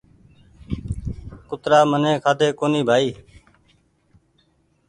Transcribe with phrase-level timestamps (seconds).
[1.47, 3.09] ڪُترآ مني کآڌي ڪُوني بآئي